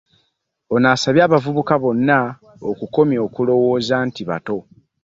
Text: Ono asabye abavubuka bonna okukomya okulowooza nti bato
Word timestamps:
Ono 0.73 0.87
asabye 0.95 1.21
abavubuka 1.27 1.73
bonna 1.83 2.19
okukomya 2.69 3.19
okulowooza 3.27 3.95
nti 4.07 4.21
bato 4.29 4.57